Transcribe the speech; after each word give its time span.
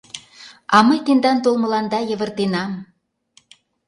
А 0.75 0.77
мый 0.87 0.99
тендан 1.05 1.37
толмыланда 1.43 1.99
йывыртенам. 2.09 2.71